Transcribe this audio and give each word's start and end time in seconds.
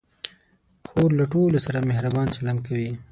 خور 0.87 1.09
له 1.19 1.25
ټولو 1.33 1.57
سره 1.65 1.87
مهربان 1.91 2.27
چلند 2.35 2.59
کوي. 2.67 2.91